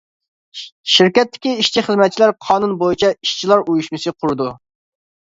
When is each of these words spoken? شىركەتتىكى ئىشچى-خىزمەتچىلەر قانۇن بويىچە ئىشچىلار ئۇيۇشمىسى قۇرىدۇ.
شىركەتتىكى 0.93 1.53
ئىشچى-خىزمەتچىلەر 1.59 2.35
قانۇن 2.49 2.75
بويىچە 2.83 3.15
ئىشچىلار 3.15 3.65
ئۇيۇشمىسى 3.71 4.19
قۇرىدۇ. 4.21 4.53